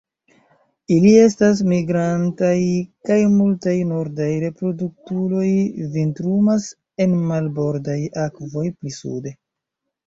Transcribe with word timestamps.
Ili 0.93 1.09
estas 1.23 1.59
migrantaj 1.73 2.55
kaj 3.11 3.19
multaj 3.35 3.75
nordaj 3.91 4.31
reproduktuloj 4.47 5.53
vintrumas 6.01 6.67
en 7.07 7.17
marbordaj 7.31 8.01
akvoj 8.29 8.71
pli 8.75 8.99
sude. 9.03 9.39